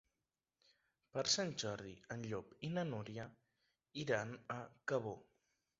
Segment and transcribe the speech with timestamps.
[1.17, 3.29] Per Sant Jordi en Llop i na Núria
[4.07, 5.17] iran a Cabó.